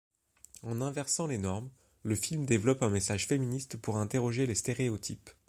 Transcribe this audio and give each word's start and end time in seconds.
En 0.63 0.81
inversant 0.81 1.27
les 1.27 1.37
normes, 1.37 1.69
le 2.01 2.15
film 2.15 2.43
développe 2.47 2.81
un 2.81 2.89
message 2.89 3.27
féministe 3.27 3.77
pour 3.77 3.97
interroger 3.97 4.47
les 4.47 4.55
stéréotypes. 4.55 5.29